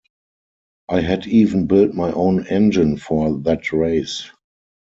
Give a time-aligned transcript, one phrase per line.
[0.89, 4.31] I had even built my own engine for that race.